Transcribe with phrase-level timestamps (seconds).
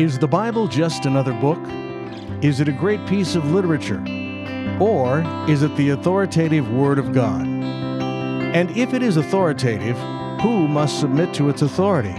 [0.00, 1.60] Is the Bible just another book?
[2.42, 4.02] Is it a great piece of literature?
[4.80, 7.46] Or is it the authoritative Word of God?
[7.46, 9.98] And if it is authoritative,
[10.40, 12.14] who must submit to its authority?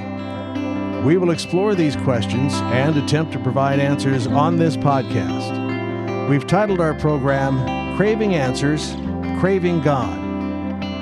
[1.01, 6.29] We will explore these questions and attempt to provide answers on this podcast.
[6.29, 8.93] We've titled our program Craving Answers,
[9.39, 10.17] Craving God.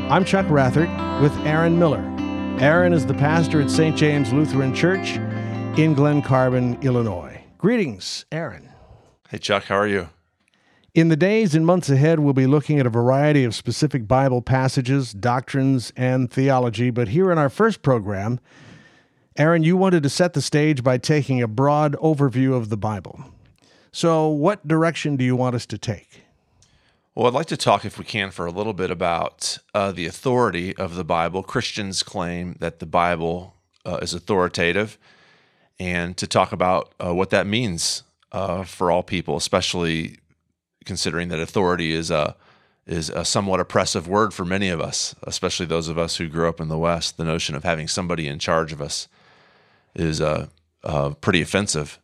[0.09, 2.07] I'm Chuck Rathert with Aaron Miller.
[2.59, 3.95] Aaron is the pastor at St.
[3.95, 5.19] James Lutheran Church
[5.77, 7.41] in Glen Carbon, Illinois.
[7.57, 8.69] Greetings, Aaron.
[9.29, 10.09] Hey, Chuck, how are you?
[10.93, 14.41] In the days and months ahead, we'll be looking at a variety of specific Bible
[14.41, 16.89] passages, doctrines, and theology.
[16.89, 18.41] But here in our first program,
[19.37, 23.23] Aaron, you wanted to set the stage by taking a broad overview of the Bible.
[23.93, 26.23] So, what direction do you want us to take?
[27.15, 30.05] Well, I'd like to talk, if we can, for a little bit about uh, the
[30.05, 31.43] authority of the Bible.
[31.43, 34.97] Christians claim that the Bible uh, is authoritative,
[35.79, 40.17] and to talk about uh, what that means uh, for all people, especially
[40.85, 42.35] considering that authority is a
[42.87, 46.49] is a somewhat oppressive word for many of us, especially those of us who grew
[46.49, 47.15] up in the West.
[47.17, 49.07] The notion of having somebody in charge of us
[49.95, 50.47] is uh,
[50.83, 51.99] uh, pretty offensive.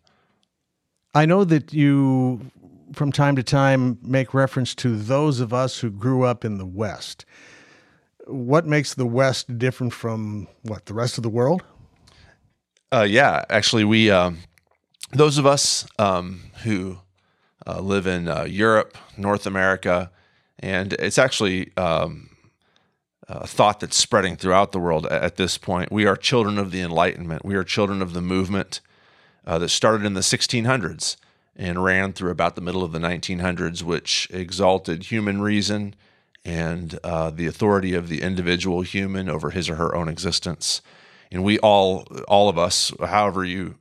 [1.16, 2.52] I know that you,
[2.94, 6.66] from time to time, make reference to those of us who grew up in the
[6.66, 7.26] West.
[8.28, 11.64] What makes the West different from what the rest of the world?
[12.92, 14.40] Uh, yeah, actually, we um,
[15.12, 16.98] those of us um, who
[17.66, 20.10] uh, live in uh, Europe, North America,
[20.60, 22.30] and it's actually um,
[23.28, 25.92] a thought that's spreading throughout the world at this point.
[25.92, 27.44] We are children of the Enlightenment.
[27.44, 28.80] We are children of the movement
[29.46, 31.18] uh, that started in the 1600s
[31.58, 35.94] and ran through about the middle of the 1900s, which exalted human reason
[36.46, 40.82] and uh, the authority of the individual human over his or her own existence.
[41.32, 43.76] And we all, all of us, however you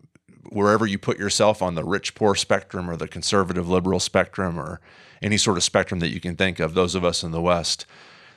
[0.51, 4.81] wherever you put yourself on the rich poor spectrum or the conservative liberal spectrum or
[5.23, 7.87] any sort of spectrum that you can think of, those of us in the West,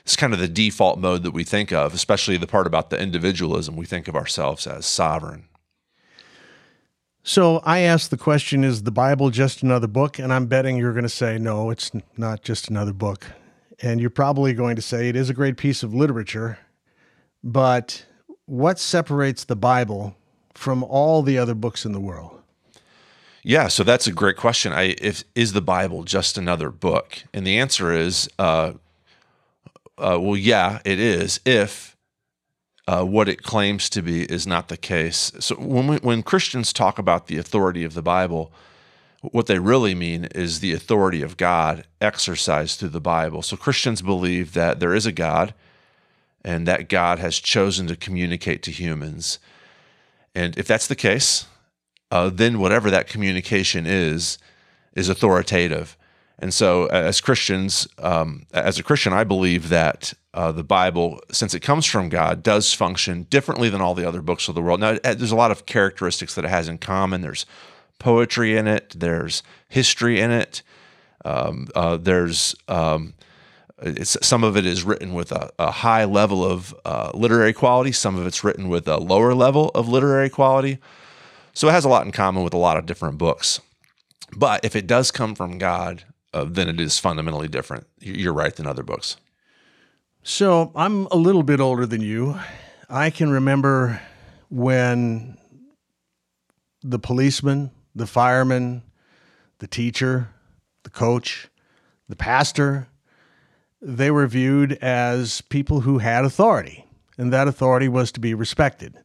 [0.02, 3.00] it's kind of the default mode that we think of, especially the part about the
[3.00, 3.76] individualism.
[3.76, 5.44] We think of ourselves as sovereign.
[7.22, 10.18] So I asked the question Is the Bible just another book?
[10.18, 13.26] And I'm betting you're going to say, No, it's not just another book.
[13.82, 16.58] And you're probably going to say it is a great piece of literature.
[17.44, 18.06] But
[18.50, 20.16] what separates the Bible
[20.54, 22.42] from all the other books in the world?
[23.44, 24.72] Yeah, so that's a great question.
[24.72, 27.22] I if is the Bible just another book?
[27.32, 28.72] And the answer is, uh,
[29.96, 31.40] uh, well, yeah, it is.
[31.46, 31.96] If
[32.88, 35.30] uh, what it claims to be is not the case.
[35.38, 38.52] So when we, when Christians talk about the authority of the Bible,
[39.20, 43.42] what they really mean is the authority of God exercised through the Bible.
[43.42, 45.54] So Christians believe that there is a God,
[46.44, 49.38] and that God has chosen to communicate to humans
[50.34, 51.46] and if that's the case,
[52.10, 54.38] uh, then whatever that communication is,
[54.94, 55.96] is authoritative.
[56.38, 61.52] And so, as Christians, um, as a Christian, I believe that uh, the Bible, since
[61.52, 64.80] it comes from God, does function differently than all the other books of the world.
[64.80, 67.20] Now, there's a lot of characteristics that it has in common.
[67.20, 67.44] There's
[67.98, 70.62] poetry in it, there's history in it,
[71.26, 73.12] um, uh, there's um,
[74.04, 77.92] some of it is written with a, a high level of uh, literary quality.
[77.92, 80.78] Some of it's written with a lower level of literary quality.
[81.52, 83.60] So it has a lot in common with a lot of different books.
[84.36, 87.86] But if it does come from God, uh, then it is fundamentally different.
[87.98, 89.16] You're right than other books.
[90.22, 92.38] So I'm a little bit older than you.
[92.88, 94.00] I can remember
[94.50, 95.38] when
[96.82, 98.82] the policeman, the fireman,
[99.58, 100.28] the teacher,
[100.82, 101.48] the coach,
[102.08, 102.88] the pastor,
[103.80, 106.86] they were viewed as people who had authority,
[107.16, 108.96] and that authority was to be respected.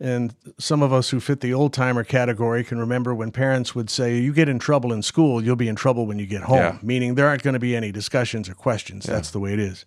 [0.00, 3.90] And some of us who fit the old timer category can remember when parents would
[3.90, 6.58] say, You get in trouble in school, you'll be in trouble when you get home,
[6.58, 6.78] yeah.
[6.82, 9.06] meaning there aren't going to be any discussions or questions.
[9.06, 9.14] Yeah.
[9.14, 9.84] That's the way it is.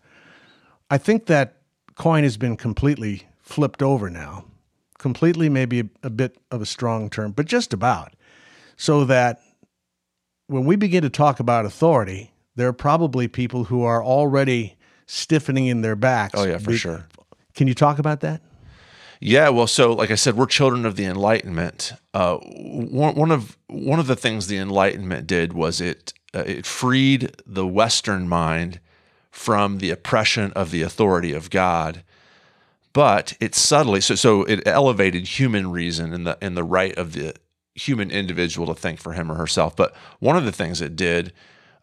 [0.90, 1.62] I think that
[1.96, 4.46] coin has been completely flipped over now.
[4.98, 8.14] Completely, maybe a, a bit of a strong term, but just about.
[8.76, 9.40] So that
[10.48, 14.76] when we begin to talk about authority, there are probably people who are already
[15.08, 16.36] stiffening in their backs.
[16.38, 17.08] Oh yeah, for Be- sure.
[17.56, 18.44] Can you talk about that?
[19.20, 21.94] Yeah, well, so like I said, we're children of the Enlightenment.
[22.14, 26.68] Uh, one, one of one of the things the Enlightenment did was it uh, it
[26.68, 28.80] freed the Western mind
[29.32, 32.04] from the oppression of the authority of God,
[32.94, 37.14] but it subtly so so it elevated human reason and the and the right of
[37.14, 37.34] the
[37.74, 39.76] human individual to think for him or herself.
[39.76, 41.34] But one of the things it did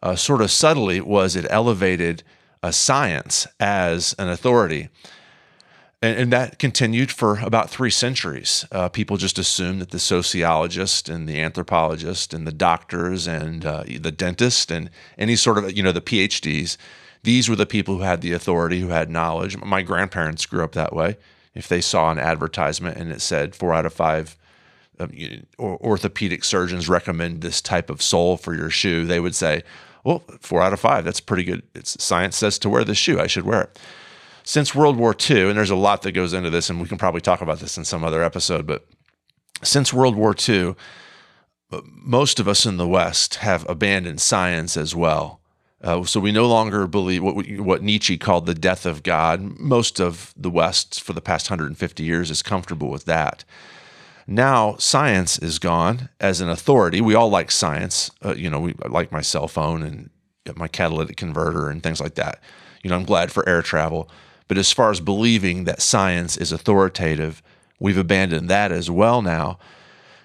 [0.01, 2.23] uh, sort of subtly was it elevated
[2.61, 4.89] uh, science as an authority.
[6.01, 8.65] And, and that continued for about three centuries.
[8.71, 13.83] Uh, people just assumed that the sociologist and the anthropologist and the doctors and uh,
[13.83, 16.77] the dentist and any sort of, you know, the PhDs,
[17.23, 19.57] these were the people who had the authority, who had knowledge.
[19.57, 21.17] My grandparents grew up that way.
[21.53, 24.37] If they saw an advertisement and it said four out of five
[24.99, 25.11] um,
[25.59, 29.63] orthopedic surgeons recommend this type of sole for your shoe, they would say,
[30.03, 31.63] well, four out of five, that's pretty good.
[31.75, 33.79] It's, science says to wear this shoe, I should wear it
[34.49, 36.97] since World War II, and there's a lot that goes into this, and we can
[36.97, 38.83] probably talk about this in some other episode, but
[39.61, 40.73] since World War II,
[41.83, 45.39] most of us in the West have abandoned science as well.
[45.83, 49.39] Uh, so we no longer believe what, what Nietzsche called the death of God.
[49.59, 53.45] Most of the West for the past 150 years is comfortable with that.
[54.29, 57.01] Now science is gone as an authority.
[57.01, 58.11] We all like science.
[58.23, 60.11] Uh, you know, we like my cell phone and
[60.55, 62.39] my catalytic converter and things like that.
[62.83, 64.07] You know, I'm glad for air travel.
[64.47, 67.41] But as far as believing that science is authoritative,
[67.79, 69.57] we've abandoned that as well now.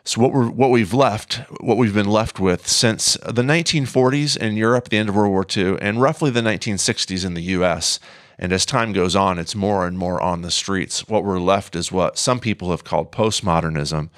[0.04, 4.54] So what we're what we've left, what we've been left with since the 1940s in
[4.54, 8.00] Europe, the end of World War II, and roughly the 1960s in the U.S.
[8.38, 11.08] And as time goes on, it's more and more on the streets.
[11.08, 14.10] What we're left is what some people have called postmodernism,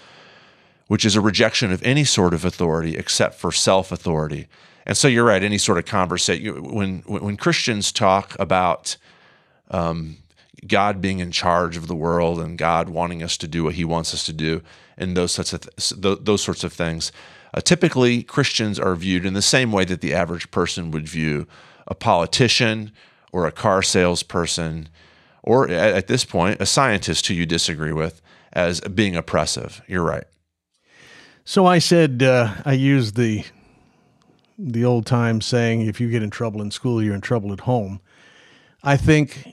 [0.87, 4.47] which is a rejection of any sort of authority except for self authority.
[4.87, 5.43] And so you're right.
[5.43, 8.97] Any sort of conversation when when Christians talk about
[9.71, 10.19] um,
[10.67, 13.85] God being in charge of the world and God wanting us to do what He
[13.85, 14.63] wants us to do,
[14.97, 17.13] and those sorts of th- those sorts of things.
[17.53, 21.47] Uh, typically, Christians are viewed in the same way that the average person would view
[21.87, 22.93] a politician
[23.37, 24.89] or a car salesperson,
[25.43, 28.23] or at, this point, a scientist who you disagree with
[28.55, 29.83] as being oppressive.
[29.87, 30.25] You're right.
[31.45, 33.45] So I said uh, I used the
[34.59, 37.61] the old time saying, "If you get in trouble in school, you're in trouble at
[37.61, 38.01] home."
[38.83, 39.47] I think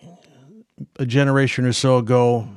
[0.97, 2.47] a generation or so ago,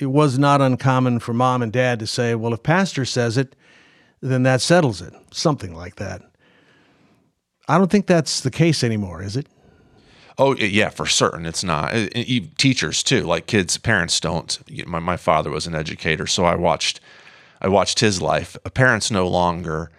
[0.00, 3.54] it was not uncommon for mom and dad to say, well, if pastor says it,
[4.20, 6.22] then that settles it, something like that.
[7.68, 9.46] I don't think that's the case anymore, is it?
[10.36, 11.92] Oh yeah, for certain, it's not.
[12.58, 14.58] Teachers too, like kids, parents don't.
[14.86, 17.00] My my father was an educator, so I watched,
[17.60, 18.56] I watched his life.
[18.74, 19.90] Parents no longer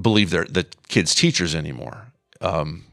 [0.00, 2.12] believe they're the kids' teachers anymore.
[2.40, 2.84] Um,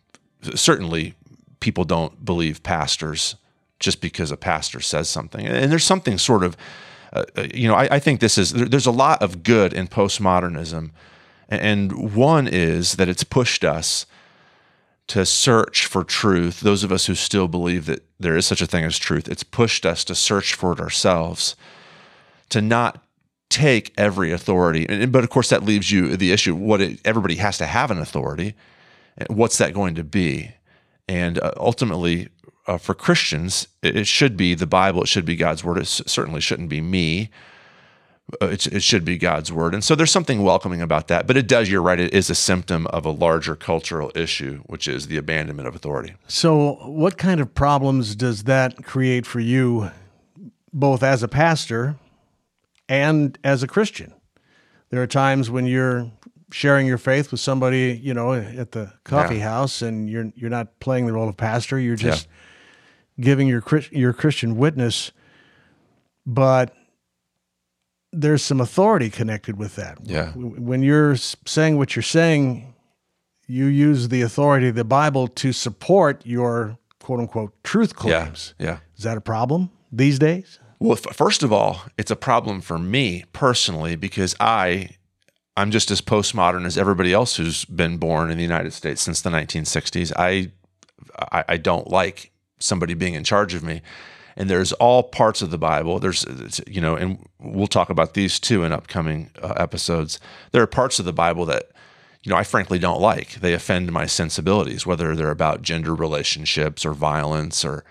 [0.56, 1.14] certainly,
[1.60, 3.36] people don't believe pastors
[3.80, 5.46] just because a pastor says something.
[5.46, 6.58] And there's something sort of,
[7.14, 9.88] uh, uh, you know, I, I, think this is, there's a lot of good in
[9.88, 10.92] postmodernism.
[11.50, 14.06] And one is that it's pushed us
[15.08, 16.60] to search for truth.
[16.60, 19.44] Those of us who still believe that there is such a thing as truth, it's
[19.44, 21.56] pushed us to search for it ourselves,
[22.50, 23.04] to not
[23.50, 25.06] take every authority.
[25.06, 28.00] But of course, that leaves you the issue what it, everybody has to have an
[28.00, 28.56] authority.
[29.30, 30.52] What's that going to be?
[31.08, 32.28] And uh, ultimately,
[32.68, 35.04] uh, for Christians, it, it, should be the Bible.
[35.04, 35.78] It should be God's word.
[35.78, 37.30] It certainly shouldn't be me.
[38.42, 39.74] Uh, it, it should be God's word.
[39.74, 41.28] And so there's something welcoming about that.
[41.28, 44.86] But it does, you're right, it is a symptom of a larger cultural issue, which
[44.88, 46.16] is the abandonment of authority.
[46.28, 49.92] So, what kind of problems does that create for you,
[50.74, 51.96] both as a pastor
[52.90, 54.14] and as a Christian?
[54.90, 56.12] There are times when you're
[56.52, 59.50] sharing your faith with somebody, you know, at the coffee yeah.
[59.50, 61.80] house, and you're you're not playing the role of pastor.
[61.80, 62.28] You're just
[63.18, 63.24] yeah.
[63.24, 65.12] giving your your Christian witness,
[66.26, 66.74] but
[68.22, 70.00] there's some authority connected with that.
[70.04, 70.32] Yeah.
[70.34, 72.74] When you're saying what you're saying,
[73.48, 78.56] you use the authority of the Bible to support your quote unquote truth claims.
[78.60, 78.66] Yeah.
[78.66, 78.78] yeah.
[78.98, 80.60] Is that a problem these days?
[80.80, 84.90] Well, first of all, it's a problem for me personally because I
[85.56, 89.22] I'm just as postmodern as everybody else who's been born in the United States since
[89.22, 90.14] the 1960s.
[90.16, 90.52] I,
[91.32, 93.82] I, I don't like somebody being in charge of me.
[94.38, 96.00] And there's all parts of the Bible.
[96.00, 96.26] There's,
[96.68, 100.20] you know, and we'll talk about these too in upcoming uh, episodes.
[100.52, 101.72] There are parts of the Bible that,
[102.24, 103.34] you know, I frankly don't like.
[103.36, 107.84] They offend my sensibilities, whether they're about gender relationships or violence or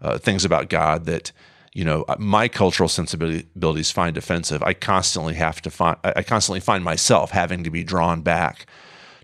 [0.00, 1.30] uh, things about God that
[1.72, 6.84] you know my cultural sensibilities find offensive i constantly have to find i constantly find
[6.84, 8.66] myself having to be drawn back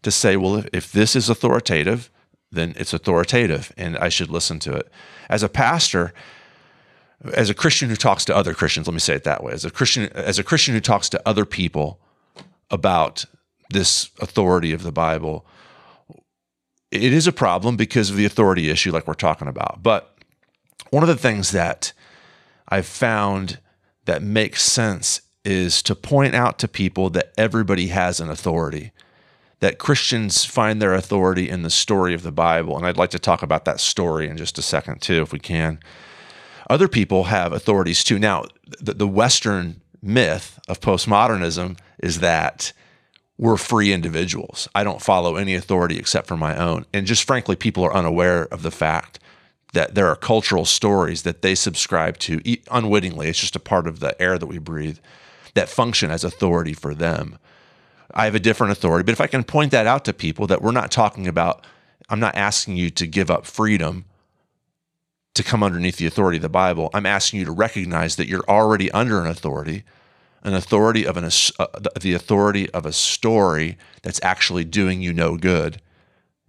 [0.03, 2.11] to say well if this is authoritative
[2.51, 4.89] then it's authoritative and i should listen to it
[5.29, 6.15] as a pastor
[7.33, 9.65] as a christian who talks to other christians let me say it that way as
[9.65, 12.01] a christian as a christian who talks to other people
[12.71, 13.25] about
[13.71, 15.47] this authority of the bible
[16.91, 20.15] it is a problem because of the authority issue like we're talking about but
[20.91, 21.93] one of the things that
[22.69, 23.59] I've found
[24.05, 28.93] that makes sense is to point out to people that everybody has an authority,
[29.61, 32.77] that Christians find their authority in the story of the Bible.
[32.77, 35.39] And I'd like to talk about that story in just a second, too, if we
[35.39, 35.81] can.
[36.69, 38.19] Other people have authorities too.
[38.19, 38.45] Now,
[38.81, 42.73] the, the Western myth of postmodernism is that
[43.39, 44.69] we're free individuals.
[44.75, 46.85] I don't follow any authority except for my own.
[46.93, 49.21] And just frankly, people are unaware of the fact
[49.73, 53.29] that there are cultural stories that they subscribe to unwittingly.
[53.29, 54.99] It's just a part of the air that we breathe
[55.55, 57.39] that function as authority for them.
[58.13, 60.63] I have a different authority, but if I can point that out to people that
[60.63, 61.67] we're not talking about,
[62.09, 64.07] I'm not asking you to give up freedom
[65.39, 66.91] to come underneath the authority of the Bible.
[66.93, 69.85] I'm asking you to recognize that you're already under an authority,
[70.43, 71.25] an authority of an,
[71.59, 71.67] uh,
[72.01, 75.81] the authority of a story that's actually doing you no good.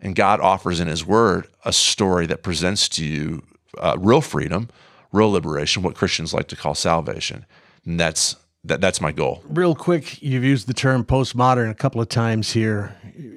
[0.02, 3.44] And God offers in His Word a story that presents to you
[3.78, 4.70] uh, real freedom,
[5.12, 7.46] real liberation, what Christians like to call salvation.
[7.86, 8.36] And that's
[8.66, 9.42] that, that's my goal.
[9.48, 12.96] Real quick, you've used the term postmodern a couple of times here.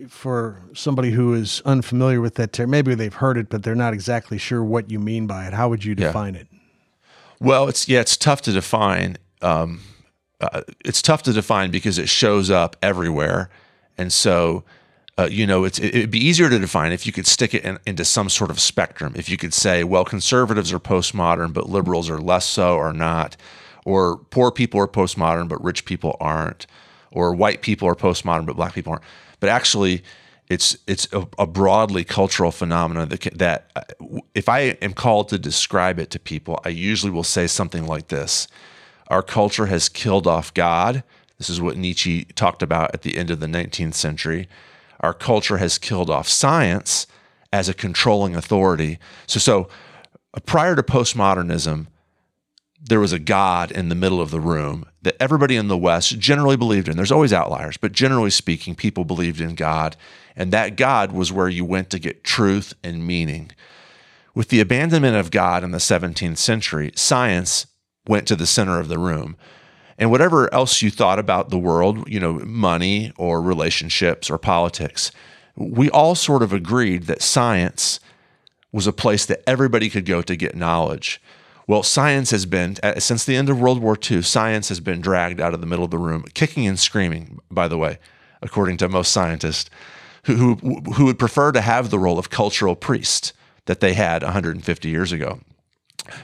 [0.08, 3.94] For somebody who is unfamiliar with that term, maybe they've heard it, but they're not
[3.94, 5.54] exactly sure what you mean by it.
[5.54, 6.40] How would you define yeah.
[6.40, 6.48] it?
[7.40, 9.16] Well, it's yeah, it's tough to define.
[9.40, 9.80] Um,
[10.40, 13.50] uh, it's tough to define because it shows up everywhere,
[13.96, 14.64] and so
[15.18, 17.78] uh, you know, it's it'd be easier to define if you could stick it in,
[17.86, 19.14] into some sort of spectrum.
[19.16, 23.36] If you could say, well, conservatives are postmodern, but liberals are less so or not
[23.84, 26.66] or poor people are postmodern but rich people aren't,
[27.10, 29.04] or white people are postmodern but black people aren't.
[29.40, 30.02] But actually,
[30.48, 35.38] it's it's a, a broadly cultural phenomenon that that uh, if I am called to
[35.38, 38.48] describe it to people, I usually will say something like this:
[39.08, 41.02] Our culture has killed off God.
[41.38, 44.48] This is what Nietzsche talked about at the end of the 19th century.
[45.00, 47.08] Our culture has killed off science
[47.52, 48.98] as a controlling authority.
[49.26, 49.68] So, so
[50.34, 51.88] uh, prior to postmodernism,
[52.84, 56.18] there was a God in the middle of the room that everybody in the West
[56.18, 56.96] generally believed in.
[56.96, 59.96] There's always outliers, but generally speaking, people believed in God.
[60.34, 63.52] And that God was where you went to get truth and meaning.
[64.34, 67.66] With the abandonment of God in the 17th century, science
[68.08, 69.36] went to the center of the room.
[69.98, 75.12] And whatever else you thought about the world, you know, money or relationships or politics,
[75.54, 78.00] we all sort of agreed that science
[78.72, 81.20] was a place that everybody could go to get knowledge.
[81.72, 85.00] Well, science has been, uh, since the end of World War II, science has been
[85.00, 87.98] dragged out of the middle of the room, kicking and screaming, by the way,
[88.42, 89.70] according to most scientists,
[90.24, 93.32] who, who, who would prefer to have the role of cultural priest
[93.64, 95.40] that they had 150 years ago.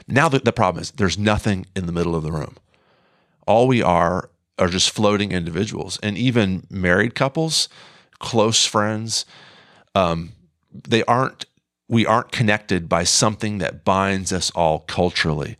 [0.07, 2.55] Now, the, the problem is there's nothing in the middle of the room.
[3.47, 4.29] All we are
[4.59, 5.97] are just floating individuals.
[6.03, 7.69] And even married couples,
[8.19, 9.25] close friends,
[9.95, 10.33] um,
[10.71, 11.45] they aren't
[11.89, 15.57] we aren't connected by something that binds us all culturally.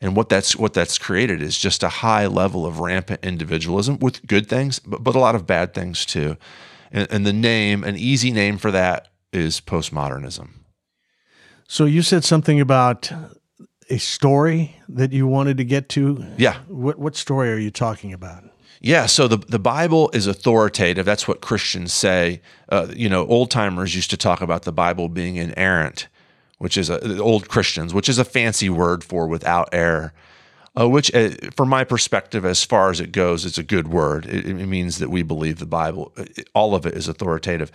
[0.00, 4.26] And what that's what that's created is just a high level of rampant individualism with
[4.26, 6.36] good things, but, but a lot of bad things too.
[6.90, 10.48] And, and the name, an easy name for that is postmodernism.
[11.68, 13.10] So you said something about
[13.90, 16.24] a story that you wanted to get to.
[16.36, 16.58] Yeah.
[16.68, 18.44] What what story are you talking about?
[18.80, 21.04] Yeah, so the, the Bible is authoritative.
[21.04, 22.40] That's what Christians say.
[22.68, 26.08] Uh, you know, old timers used to talk about the Bible being inerrant,
[26.58, 30.12] which is a, old Christians, which is a fancy word for without error.
[30.78, 34.26] Uh, which, uh, from my perspective, as far as it goes, it's a good word.
[34.26, 37.72] It, it means that we believe the Bible, uh, all of it is authoritative.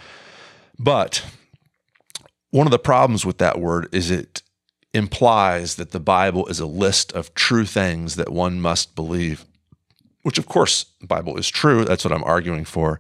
[0.78, 1.26] But
[2.52, 4.44] one of the problems with that word is it
[4.94, 9.46] implies that the Bible is a list of true things that one must believe
[10.24, 11.86] which of course the Bible is true.
[11.86, 13.00] That's what I'm arguing for.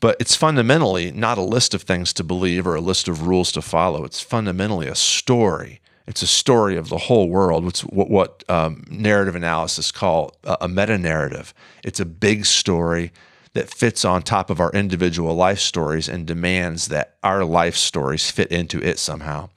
[0.00, 3.52] But it's fundamentally not a list of things to believe or a list of rules
[3.52, 4.04] to follow.
[4.04, 5.80] It's fundamentally a story.
[6.06, 7.66] It's a story of the whole world.
[7.66, 11.52] It's what, what um, narrative analysis call a, a meta narrative.
[11.84, 13.12] It's a big story
[13.52, 18.30] that fits on top of our individual life stories and demands that our life stories
[18.30, 19.50] fit into it somehow.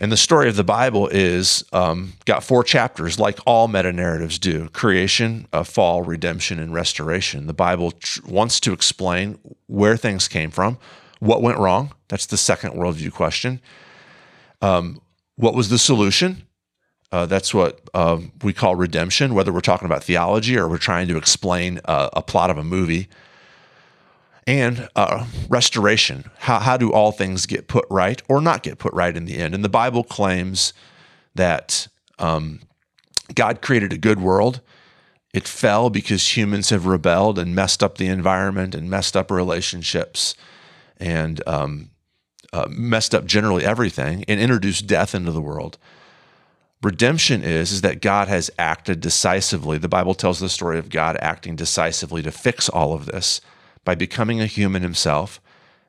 [0.00, 4.38] And the story of the Bible is um, got four chapters, like all meta narratives
[4.38, 7.48] do creation, uh, fall, redemption, and restoration.
[7.48, 10.78] The Bible tr- wants to explain where things came from,
[11.18, 11.92] what went wrong.
[12.06, 13.60] That's the second worldview question.
[14.62, 15.00] Um,
[15.34, 16.44] what was the solution?
[17.10, 21.08] Uh, that's what uh, we call redemption, whether we're talking about theology or we're trying
[21.08, 23.08] to explain a plot of a movie
[24.48, 26.24] and uh, restoration.
[26.38, 29.36] How, how do all things get put right or not get put right in the
[29.36, 29.54] end?
[29.54, 30.72] And the Bible claims
[31.34, 31.86] that
[32.18, 32.60] um,
[33.34, 34.62] God created a good world.
[35.34, 40.34] It fell because humans have rebelled and messed up the environment and messed up relationships
[40.96, 41.90] and um,
[42.54, 45.76] uh, messed up generally everything and introduced death into the world.
[46.82, 49.76] Redemption is, is that God has acted decisively.
[49.76, 53.42] The Bible tells the story of God acting decisively to fix all of this
[53.84, 55.40] by becoming a human himself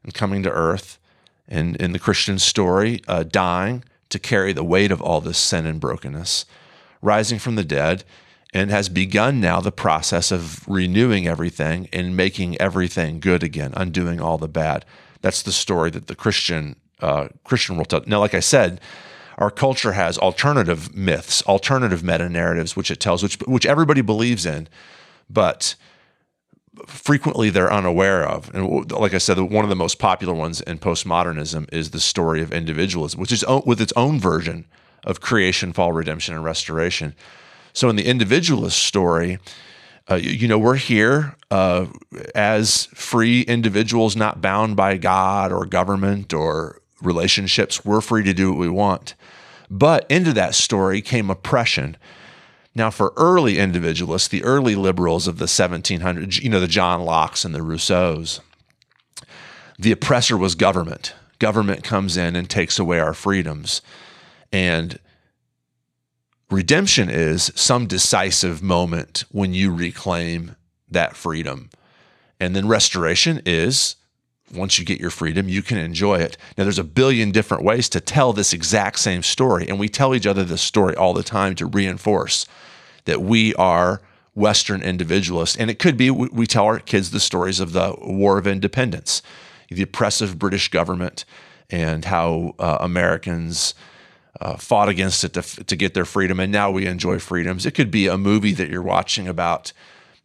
[0.04, 1.00] and coming to earth
[1.48, 5.66] and in the Christian story, uh, dying to carry the weight of all this sin
[5.66, 6.46] and brokenness,
[7.02, 8.04] rising from the dead,
[8.54, 14.20] and has begun now the process of renewing everything and making everything good again, undoing
[14.20, 14.86] all the bad.
[15.22, 18.08] That's the story that the Christian uh, Christian world tells.
[18.08, 18.82] Now, like I said,
[19.38, 24.46] our culture has alternative myths, alternative meta narratives, which it tells, which which everybody believes
[24.46, 24.68] in,
[25.30, 25.76] but
[26.88, 28.54] frequently they're unaware of.
[28.54, 32.42] And like I said, one of the most popular ones in postmodernism is the story
[32.42, 34.66] of individualism, which is with its own version
[35.04, 37.16] of creation, fall, redemption, and restoration.
[37.74, 39.40] So in the individualist story,
[40.10, 41.86] uh, you, know, we're here uh,
[42.34, 47.86] as free individuals, not bound by God or government or relationships.
[47.86, 49.16] We're free to do what we want.
[49.70, 51.96] But into that story came oppression
[52.76, 57.44] now, for early individualists, the early liberals of the 1700s, you know, the John Locke's
[57.44, 58.42] and the Rousseaus,
[59.78, 61.14] the oppressor was government.
[61.40, 63.82] Government comes in and takes away our freedoms.
[64.52, 65.00] And
[66.52, 70.56] redemption is some decisive moment when you reclaim
[70.90, 71.70] that freedom.
[72.40, 73.96] And then restoration is
[74.54, 76.38] once you get your freedom, you can enjoy it.
[76.58, 80.16] Now, there's a billion different ways to tell this exact same story, and we tell
[80.16, 82.46] each other this story all the time to reinforce
[83.06, 84.02] that we are
[84.36, 85.58] Western individualists.
[85.58, 89.22] And it could be we tell our kids the stories of the War of Independence,
[89.70, 91.26] the oppressive British government,
[91.70, 93.74] and how uh, Americans.
[94.40, 97.66] Uh, fought against it to, to get their freedom, and now we enjoy freedoms.
[97.66, 99.74] It could be a movie that you're watching about,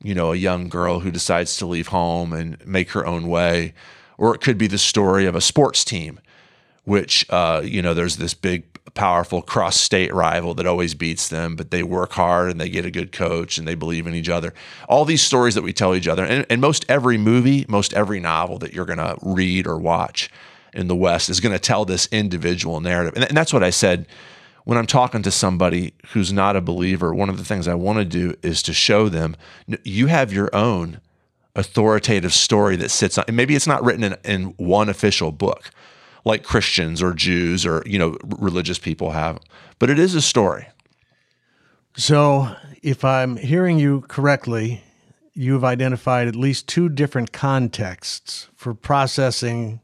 [0.02, 3.72] you know, a young girl who decides to leave home and make her own way,
[4.18, 6.20] or it could be the story of a sports team,
[6.84, 11.56] which uh, you know there's this big powerful cross state rival that always beats them,
[11.56, 14.28] but they work hard and they get a good coach and they believe in each
[14.28, 14.54] other.
[14.88, 18.20] All these stories that we tell each other, and, and most every movie, most every
[18.20, 20.30] novel that you're going to read or watch
[20.72, 23.14] in the West is going to tell this individual narrative.
[23.16, 24.06] And, and that's what I said
[24.64, 27.14] when I'm talking to somebody who's not a believer.
[27.14, 29.36] One of the things I want to do is to show them
[29.82, 31.00] you have your own
[31.56, 35.70] authoritative story that sits on, and maybe it's not written in, in one official book
[36.24, 39.38] like Christians or Jews or you know religious people have,
[39.78, 40.68] but it is a story.
[41.96, 44.82] So, if I'm hearing you correctly,
[45.32, 49.80] you've identified at least two different contexts for processing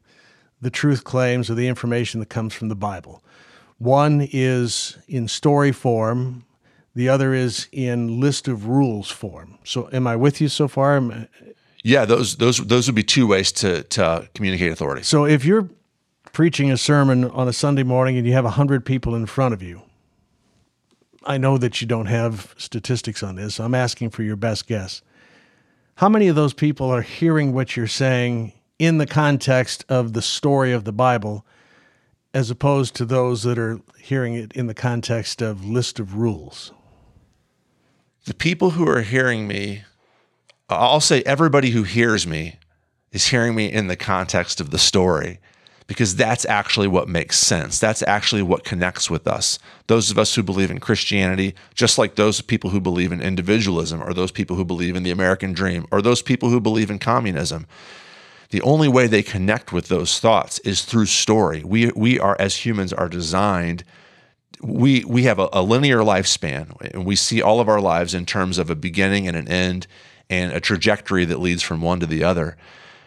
[0.61, 3.23] the truth claims or the information that comes from the Bible.
[3.77, 6.45] One is in story form,
[6.93, 9.57] the other is in list of rules form.
[9.63, 10.97] So, am I with you so far?
[11.83, 15.03] Yeah, those those those would be two ways to to communicate authority.
[15.03, 15.69] So, if you're
[16.31, 19.61] preaching a sermon on a Sunday morning and you have 100 people in front of
[19.61, 19.81] you.
[21.23, 23.59] I know that you don't have statistics on this.
[23.59, 25.01] I'm asking for your best guess.
[25.95, 30.21] How many of those people are hearing what you're saying in the context of the
[30.21, 31.45] story of the Bible
[32.33, 36.71] as opposed to those that are hearing it in the context of list of rules?
[38.25, 39.83] The people who are hearing me,
[40.75, 42.57] I'll say everybody who hears me
[43.11, 45.39] is hearing me in the context of the story
[45.91, 47.77] because that's actually what makes sense.
[47.77, 49.59] That's actually what connects with us.
[49.87, 54.01] Those of us who believe in Christianity, just like those people who believe in individualism,
[54.01, 56.97] or those people who believe in the American dream, or those people who believe in
[56.97, 57.67] communism.
[58.51, 61.61] The only way they connect with those thoughts is through story.
[61.65, 63.83] We, we are, as humans, are designed.
[64.61, 68.25] We, we have a, a linear lifespan, and we see all of our lives in
[68.25, 69.87] terms of a beginning and an end
[70.31, 72.57] and a trajectory that leads from one to the other.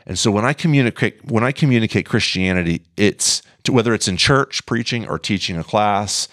[0.07, 4.65] And so when I communicate when I communicate Christianity, it's to, whether it's in church
[4.67, 6.29] preaching or teaching a class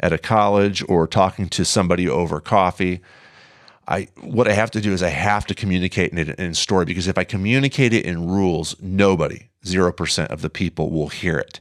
[0.00, 3.00] at a college or talking to somebody over coffee.
[3.86, 7.06] I what I have to do is I have to communicate it in, story because
[7.06, 11.60] if I communicate it in rules, nobody, 0% of the people will hear it.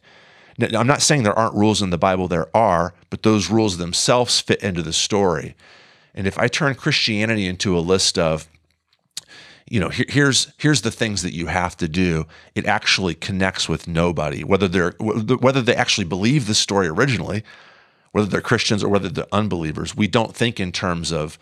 [0.57, 3.77] Now, I'm not saying there aren't rules in the Bible, there are, but those rules
[3.77, 5.55] themselves fit into the story.
[6.13, 8.47] And if I turn Christianity into a list of
[9.69, 12.25] you know, here, here's here's the things that you have to do.
[12.55, 17.43] It actually connects with nobody, whether they're whether they actually believe the story originally,
[18.11, 19.95] whether they're Christians or whether they're unbelievers.
[19.95, 21.37] We don't think in terms of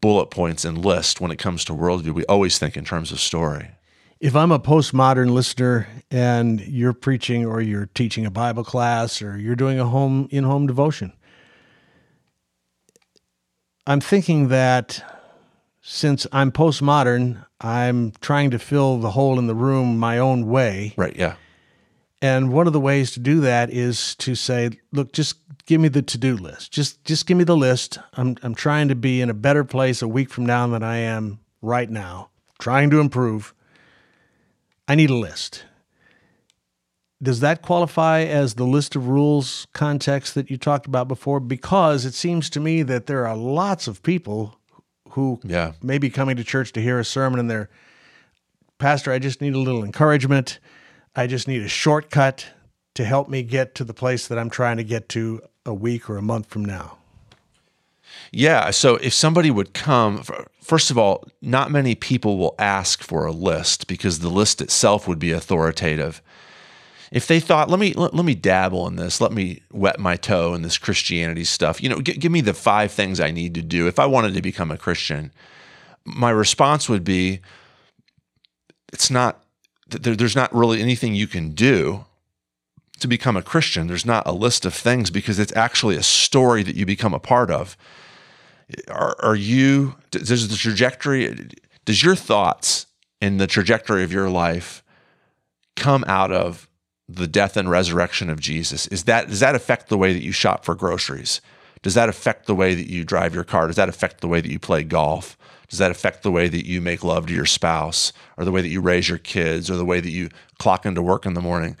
[0.00, 2.12] bullet points and lists when it comes to worldview.
[2.12, 3.70] We always think in terms of story.
[4.20, 9.36] If I'm a postmodern listener and you're preaching or you're teaching a Bible class or
[9.36, 11.12] you're doing a home in home devotion,
[13.86, 15.02] I'm thinking that
[15.82, 20.92] since I'm postmodern, I'm trying to fill the hole in the room my own way.
[20.98, 21.36] Right, yeah.
[22.20, 25.88] And one of the ways to do that is to say, look, just give me
[25.88, 26.72] the to-do list.
[26.72, 27.98] Just just give me the list.
[28.14, 30.98] I'm I'm trying to be in a better place a week from now than I
[30.98, 32.28] am right now.
[32.58, 33.54] Trying to improve.
[34.86, 35.64] I need a list.
[37.24, 41.40] does that qualify as the list of rules context that you talked about before?
[41.40, 44.58] Because it seems to me that there are lots of people
[45.14, 45.72] who Yeah.
[45.82, 47.68] may be coming to church to hear a sermon and they're,
[48.78, 50.58] Pastor, I just need a little encouragement.
[51.14, 52.46] I just need a shortcut
[52.94, 56.10] to help me get to the place that I'm trying to get to a week
[56.10, 56.98] or a month from now.
[58.32, 58.70] Yeah.
[58.70, 60.24] So if somebody would come,
[60.60, 65.06] first of all, not many people will ask for a list because the list itself
[65.06, 66.20] would be authoritative.
[67.14, 70.16] If they thought, let me let, let me dabble in this, let me wet my
[70.16, 71.80] toe in this Christianity stuff.
[71.80, 74.34] You know, g- give me the five things I need to do if I wanted
[74.34, 75.32] to become a Christian.
[76.04, 77.40] My response would be,
[78.92, 79.44] it's not.
[79.86, 82.04] There, there's not really anything you can do
[82.98, 83.86] to become a Christian.
[83.86, 87.20] There's not a list of things because it's actually a story that you become a
[87.20, 87.76] part of
[88.88, 91.48] are, are you does the trajectory
[91.84, 92.86] does your thoughts
[93.20, 94.82] and the trajectory of your life
[95.76, 96.68] come out of
[97.08, 100.32] the death and resurrection of Jesus is that does that affect the way that you
[100.32, 101.40] shop for groceries?
[101.82, 103.66] Does that affect the way that you drive your car?
[103.66, 105.36] Does that affect the way that you play golf?
[105.68, 108.62] Does that affect the way that you make love to your spouse or the way
[108.62, 111.42] that you raise your kids or the way that you clock into work in the
[111.42, 111.76] morning?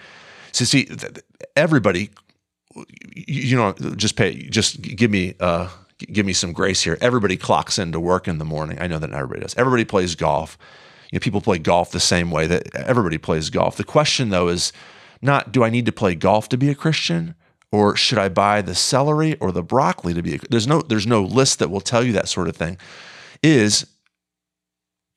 [0.52, 0.88] So see
[1.56, 2.10] everybody
[2.74, 6.98] you you know just pay just give me uh give me some grace here.
[7.00, 8.78] Everybody clocks into work in the morning.
[8.80, 9.54] I know that not everybody does.
[9.56, 10.58] Everybody plays golf.
[11.10, 13.76] You know people play golf the same way that everybody plays golf.
[13.76, 14.72] The question though is
[15.24, 17.34] not do i need to play golf to be a christian
[17.72, 21.06] or should i buy the celery or the broccoli to be a there's no there's
[21.06, 22.76] no list that will tell you that sort of thing
[23.42, 23.86] is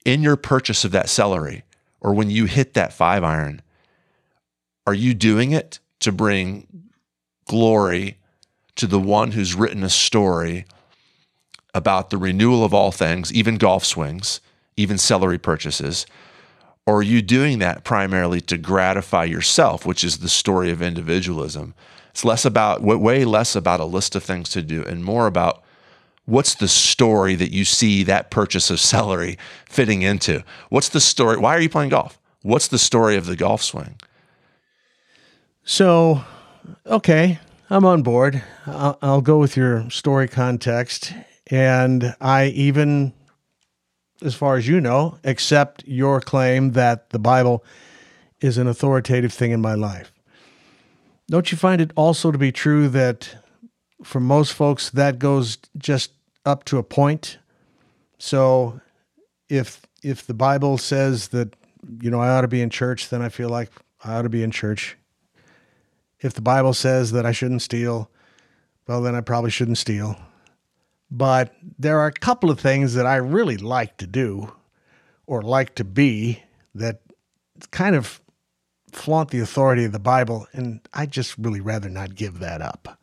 [0.06, 1.64] in your purchase of that celery
[2.02, 3.62] or when you hit that five iron
[4.88, 6.88] are you doing it to bring
[7.46, 8.18] glory
[8.76, 10.66] to the one who's written a story
[11.74, 14.40] about the renewal of all things, even golf swings,
[14.78, 16.06] even celery purchases?
[16.88, 21.74] Or are you doing that primarily to gratify yourself, which is the story of individualism?
[22.12, 25.62] It's less about, way less about a list of things to do and more about
[26.26, 30.44] what's the story that you see that purchase of celery fitting into?
[30.70, 31.38] What's the story?
[31.38, 32.18] Why are you playing golf?
[32.42, 34.00] What's the story of the golf swing?
[35.66, 36.24] So,
[36.86, 38.42] okay, I'm on board.
[38.66, 41.14] I'll, I'll go with your story context.
[41.48, 43.12] And I even,
[44.22, 47.64] as far as you know, accept your claim that the Bible
[48.42, 50.12] is an authoritative thing in my life.
[51.30, 53.36] Don't you find it also to be true that
[54.04, 56.12] for most folks that goes just
[56.46, 57.38] up to a point?
[58.18, 58.80] So
[59.50, 61.56] if if the Bible says that
[62.02, 63.72] you know I ought to be in church, then I feel like
[64.04, 64.98] I ought to be in church
[66.20, 68.10] if the Bible says that I shouldn't steal,
[68.88, 70.18] well, then I probably shouldn't steal.
[71.10, 74.54] But there are a couple of things that I really like to do
[75.26, 76.44] or like to be
[76.76, 77.02] that
[77.72, 78.22] kind of
[78.92, 83.00] flaunt the authority of the Bible, and I just really rather not give that up.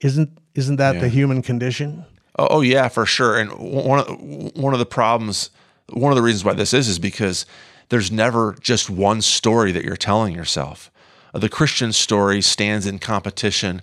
[0.00, 2.04] Isn't isn't that the human condition?
[2.38, 3.38] Oh, oh yeah, for sure.
[3.38, 4.08] And one of
[4.56, 5.50] one of the problems,
[5.92, 7.46] one of the reasons why this is, is because
[7.88, 10.90] there's never just one story that you're telling yourself.
[11.32, 13.82] The Christian story stands in competition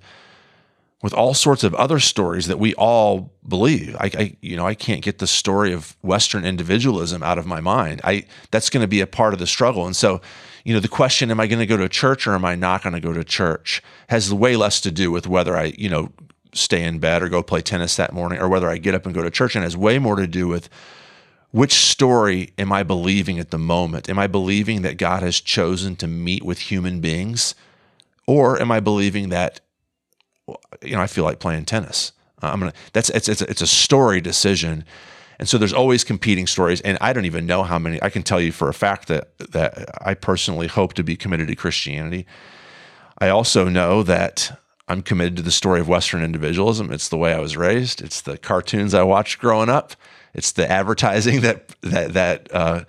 [1.04, 3.96] with all sorts of other stories that we all believe.
[4.00, 7.60] I, I you know, I can't get the story of Western individualism out of my
[7.60, 8.00] mind.
[8.06, 9.86] I that's going to be a part of the struggle.
[9.86, 10.22] And so,
[10.64, 12.82] you know, the question, am I going to go to church or am I not
[12.82, 16.10] going to go to church, has way less to do with whether I, you know,
[16.54, 19.14] stay in bed or go play tennis that morning or whether I get up and
[19.14, 20.70] go to church, and has way more to do with
[21.52, 24.10] which story am I believing at the moment?
[24.10, 27.56] Am I believing that God has chosen to meet with human beings?
[28.26, 29.60] Or am I believing that
[30.48, 32.12] you know, I feel like playing tennis.
[32.42, 32.74] Uh, I'm gonna.
[32.94, 34.84] That's it's it's it's a story decision,
[35.40, 36.82] and so there's always competing stories.
[36.82, 38.02] And I don't even know how many.
[38.02, 41.48] I can tell you for a fact that that I personally hope to be committed
[41.48, 42.26] to Christianity.
[43.20, 46.92] I also know that I'm committed to the story of Western individualism.
[46.92, 48.02] It's the way I was raised.
[48.02, 49.96] It's the cartoons I watched growing up.
[50.34, 52.84] It's the advertising that that that uh,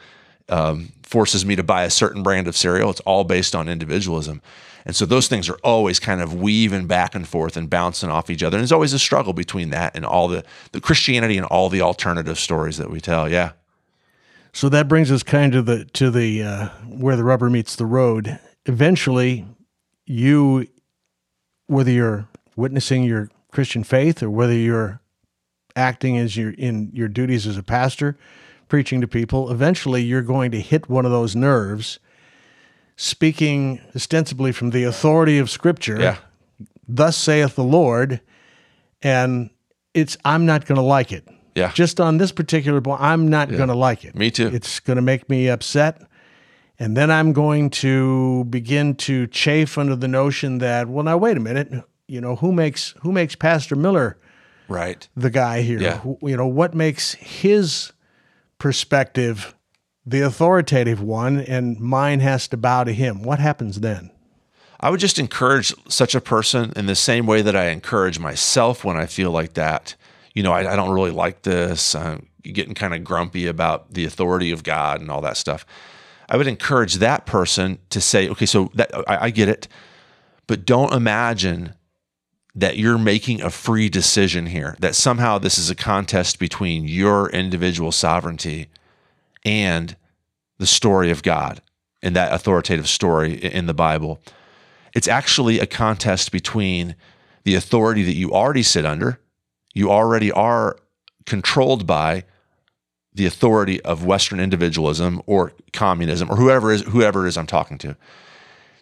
[0.48, 2.90] um, forces me to buy a certain brand of cereal.
[2.90, 4.42] It's all based on individualism.
[4.86, 8.28] And so those things are always kind of weaving back and forth and bouncing off
[8.28, 8.56] each other.
[8.58, 11.80] And there's always a struggle between that and all the, the Christianity and all the
[11.80, 13.28] alternative stories that we tell.
[13.28, 13.52] Yeah.
[14.52, 17.86] So that brings us kind of the to the uh, where the rubber meets the
[17.86, 18.38] road.
[18.66, 19.46] Eventually,
[20.06, 20.68] you,
[21.66, 25.00] whether you're witnessing your Christian faith or whether you're
[25.74, 28.16] acting as your in your duties as a pastor,
[28.68, 31.98] preaching to people, eventually you're going to hit one of those nerves.
[32.96, 36.16] Speaking ostensibly from the authority of Scripture, Yeah.
[36.86, 38.20] thus saith the Lord,
[39.02, 39.50] and
[39.94, 41.26] it's I'm not going to like it.
[41.56, 41.72] Yeah.
[41.72, 44.14] Just on this particular point, I'm not going to like it.
[44.14, 44.48] Me too.
[44.48, 46.02] It's going to make me upset.
[46.78, 51.36] And then I'm going to begin to chafe under the notion that, well, now wait
[51.36, 51.72] a minute,
[52.08, 54.18] you know, who makes who makes Pastor Miller
[54.68, 55.08] Right.
[55.16, 55.80] the guy here?
[55.80, 55.98] Yeah.
[55.98, 57.92] Who- you know, what makes his
[58.64, 59.54] perspective
[60.06, 63.22] the authoritative one and mine has to bow to him?
[63.22, 64.10] What happens then?
[64.80, 68.82] I would just encourage such a person in the same way that I encourage myself
[68.82, 69.96] when I feel like that.
[70.32, 71.94] You know, I, I don't really like this.
[71.94, 75.66] I'm getting kind of grumpy about the authority of God and all that stuff.
[76.30, 79.68] I would encourage that person to say, okay, so that I, I get it,
[80.46, 81.74] but don't imagine
[82.54, 87.28] that you're making a free decision here, that somehow this is a contest between your
[87.30, 88.68] individual sovereignty
[89.44, 89.96] and
[90.58, 91.60] the story of God
[92.02, 94.20] and that authoritative story in the Bible.
[94.94, 96.94] It's actually a contest between
[97.42, 99.20] the authority that you already sit under,
[99.74, 100.76] you already are
[101.26, 102.24] controlled by
[103.12, 107.78] the authority of Western individualism or communism or whoever is whoever it is I'm talking
[107.78, 107.96] to.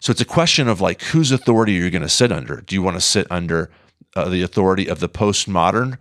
[0.02, 2.56] So it's a question of like whose authority are you going to sit under?
[2.60, 3.70] Do you want to sit under
[4.16, 5.96] uh, the authority of the postmodern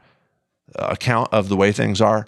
[0.76, 2.26] uh, account of the way things are,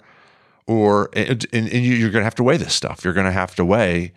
[0.68, 3.02] or and, and and you- you're going to have to weigh this stuff.
[3.02, 4.12] You're going to have to weigh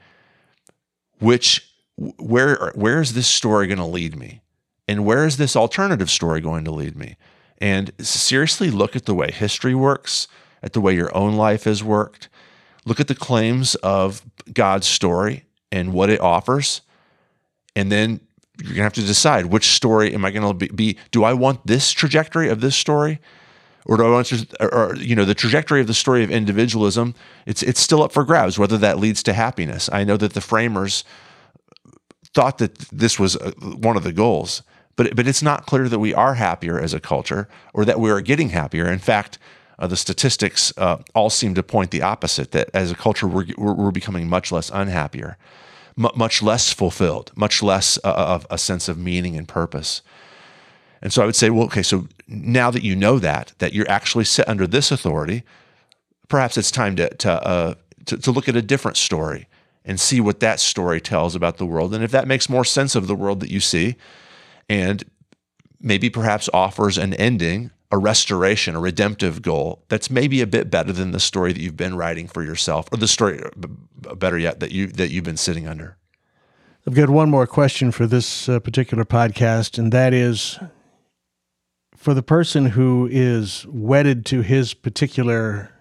[1.17, 4.41] which where where is this story going to lead me,
[4.87, 7.17] and where is this alternative story going to lead me?
[7.57, 10.27] And seriously look at the way history works,
[10.61, 12.29] at the way your own life has worked.
[12.85, 14.21] Look at the claims of
[14.53, 16.81] God's story and what it offers,
[17.77, 18.19] and then
[18.59, 21.65] you're gonna have to decide which story am I gonna be, be do I want
[21.67, 23.19] this trajectory of this story?
[23.85, 26.31] Or do I want to, or, or, you know, the trajectory of the story of
[26.31, 27.13] individualism?
[27.45, 29.89] It's it's still up for grabs whether that leads to happiness.
[29.93, 31.05] I know that the framers
[32.33, 34.63] thought that this was uh, one of the goals,
[34.95, 38.09] but but it's not clear that we are happier as a culture or that we
[38.09, 38.91] are getting happier.
[38.91, 39.37] In fact,
[39.79, 42.51] uh, the statistics uh, all seem to point the opposite.
[42.51, 45.37] That as a culture, we're we're, becoming much less unhappier,
[45.97, 50.01] much less fulfilled, much less uh, of a sense of meaning and purpose.
[51.01, 53.89] And so I would say, well, okay, so now that you know that, that you're
[53.89, 55.43] actually set under this authority,
[56.27, 57.73] perhaps it's time to to, uh,
[58.05, 59.47] to to look at a different story
[59.85, 62.95] and see what that story tells about the world, and if that makes more sense
[62.95, 63.95] of the world that you see,
[64.69, 65.03] and
[65.79, 70.91] maybe perhaps offers an ending, a restoration, a redemptive goal that's maybe a bit better
[70.91, 73.69] than the story that you've been writing for yourself, or the story, b-
[74.15, 75.97] better yet, that you that you've been sitting under.
[76.85, 80.59] I've got one more question for this uh, particular podcast, and that is
[81.95, 85.71] for the person who is wedded to his particular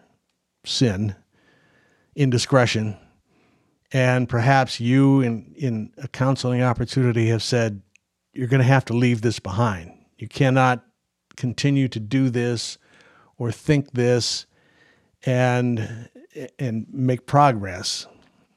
[0.64, 1.14] sin,
[2.16, 2.96] indiscretion,
[3.92, 7.82] and perhaps you, in, in a counseling opportunity, have said,
[8.32, 9.92] You're going to have to leave this behind.
[10.18, 10.84] You cannot
[11.36, 12.78] continue to do this
[13.38, 14.46] or think this
[15.24, 16.08] and,
[16.58, 18.06] and make progress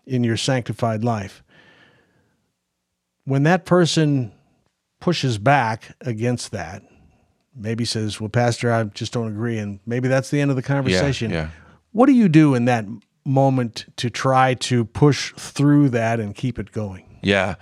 [0.05, 1.43] in your sanctified life
[3.29, 4.31] when that person
[4.99, 6.81] pushes back against that,
[7.55, 9.59] maybe says, Well, Pastor, I just don't agree.
[9.59, 11.29] And maybe that's the end of the conversation.
[11.29, 11.49] yeah.
[11.91, 12.85] What do you do in that
[13.25, 17.19] moment to try to push through that and keep it going?
[17.21, 17.55] Yeah.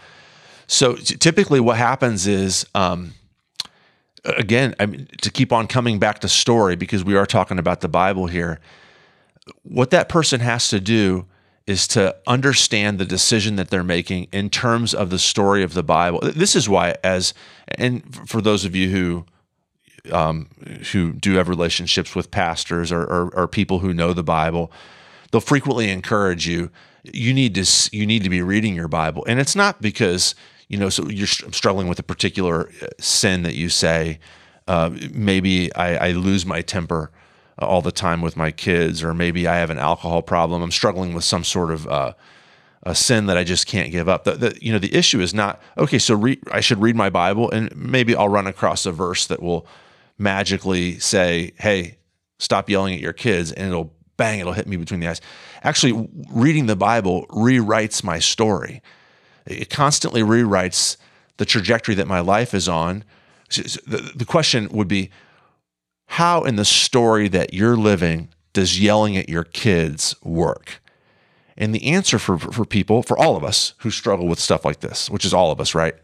[0.67, 3.13] So typically, what happens is, um,
[4.35, 7.81] again, I mean, to keep on coming back to story because we are talking about
[7.81, 8.59] the Bible here.
[9.63, 11.25] What that person has to do
[11.65, 15.83] is to understand the decision that they're making in terms of the story of the
[15.83, 16.19] Bible.
[16.23, 17.33] This is why, as
[17.77, 19.25] and for those of you who
[20.13, 20.47] um,
[20.91, 24.71] who do have relationships with pastors or, or, or people who know the Bible,
[25.31, 26.71] they'll frequently encourage you.
[27.03, 30.35] You need to you need to be reading your Bible, and it's not because
[30.67, 34.19] you know so you're struggling with a particular uh, sin that you say.
[34.67, 37.10] Uh, maybe I, I lose my temper
[37.60, 40.62] all the time with my kids, or maybe I have an alcohol problem.
[40.62, 42.13] I'm struggling with some sort of uh,
[42.84, 44.25] a sin that I just can't give up.
[44.25, 45.99] The, the, you know, the issue is not okay.
[45.99, 49.41] So re- I should read my Bible, and maybe I'll run across a verse that
[49.41, 49.65] will
[50.17, 51.97] magically say, "Hey,
[52.39, 55.21] stop yelling at your kids," and it'll bang, it'll hit me between the eyes.
[55.63, 58.82] Actually, reading the Bible rewrites my story.
[59.47, 60.97] It constantly rewrites
[61.38, 63.03] the trajectory that my life is on.
[63.49, 65.10] The question would be,
[66.07, 70.81] how in the story that you're living does yelling at your kids work?
[71.57, 74.79] And the answer for, for people, for all of us who struggle with stuff like
[74.81, 75.95] this, which is all of us, right,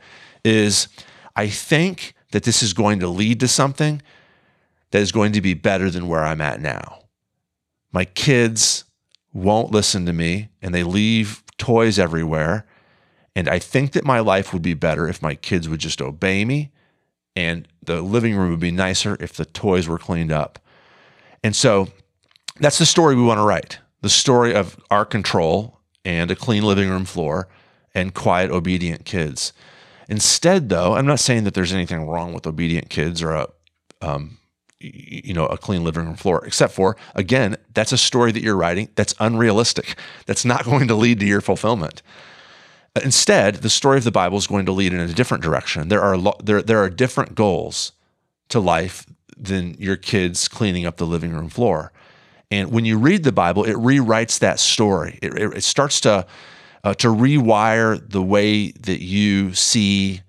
[0.44, 0.88] is
[1.36, 4.02] I think that this is going to lead to something
[4.92, 7.00] that is going to be better than where I'm at now.
[7.92, 8.86] My kids
[9.32, 12.66] won't listen to me and they leave toys everywhere.
[13.36, 16.46] And I think that my life would be better if my kids would just obey
[16.46, 16.72] me
[17.36, 20.60] and the living room would be nicer if the toys were cleaned up.
[21.44, 21.88] And so
[22.60, 26.62] that's the story we want to write the story of our control and a clean
[26.62, 27.48] living room floor
[27.96, 29.54] and quiet, obedient kids.
[30.10, 33.48] Instead, though, I'm not saying that there's anything wrong with obedient kids or a,
[34.02, 34.40] um,
[34.82, 38.58] you know, a clean living room floor, except for, again, that's a story that you're
[38.58, 39.96] writing that's unrealistic.
[40.26, 42.02] That's not going to lead to your fulfillment.
[43.02, 45.88] Instead, the story of the Bible is going to lead in a different direction.
[45.88, 47.94] There are lo- there there are different goals
[48.50, 51.92] to life than your kids cleaning up the living room floor.
[52.52, 55.18] And when you read the Bible, it rewrites that story.
[55.24, 56.28] It, it, it starts to
[56.84, 60.22] uh, to rewire the way that you see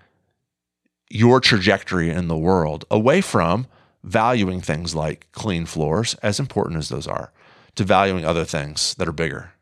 [1.10, 3.66] your trajectory in the world away from
[4.02, 7.32] valuing things like clean floors, as important as those are,
[7.74, 9.53] to valuing other things that are bigger.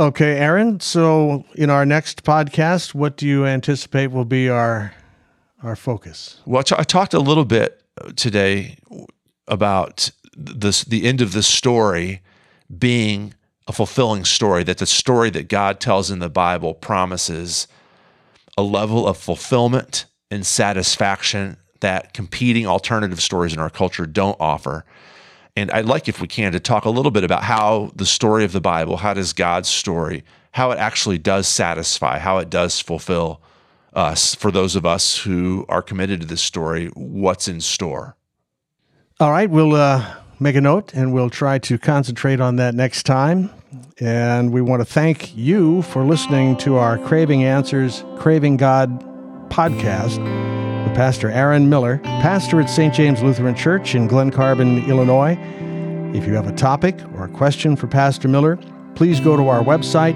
[0.00, 0.80] Okay, Aaron.
[0.80, 4.94] So, in our next podcast, what do you anticipate will be our
[5.62, 6.40] our focus?
[6.46, 7.82] Well, I talked a little bit
[8.16, 8.78] today
[9.46, 12.22] about this the end of the story
[12.78, 13.34] being
[13.68, 17.68] a fulfilling story that the story that God tells in the Bible promises
[18.56, 24.86] a level of fulfillment and satisfaction that competing alternative stories in our culture don't offer.
[25.56, 28.44] And I'd like, if we can, to talk a little bit about how the story
[28.44, 32.80] of the Bible, how does God's story, how it actually does satisfy, how it does
[32.80, 33.40] fulfill
[33.92, 38.16] us, for those of us who are committed to this story, what's in store.
[39.18, 43.04] All right, we'll uh, make a note and we'll try to concentrate on that next
[43.04, 43.50] time.
[43.98, 49.04] And we want to thank you for listening to our Craving Answers, Craving God
[49.50, 50.49] podcast
[51.00, 52.92] Pastor Aaron Miller, pastor at St.
[52.92, 55.32] James Lutheran Church in Glen Carbon, Illinois.
[56.14, 58.58] If you have a topic or a question for Pastor Miller,
[58.96, 60.14] please go to our website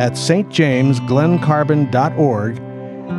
[0.00, 2.58] at stjamesglencarbon.org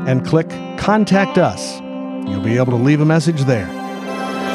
[0.07, 1.79] and click Contact Us.
[2.27, 3.67] You'll be able to leave a message there.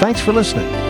[0.00, 0.89] Thanks for listening.